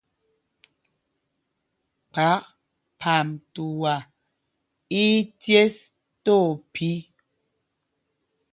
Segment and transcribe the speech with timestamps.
[2.13, 2.43] Kphák
[2.99, 3.93] Phamtuá
[5.03, 5.75] í í cēs
[6.23, 6.93] tí ophī.